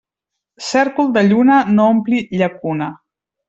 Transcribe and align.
Cèrcol 0.67 1.11
de 1.19 1.23
lluna 1.29 1.59
no 1.77 1.87
ompli 1.93 2.25
llacuna. 2.41 2.93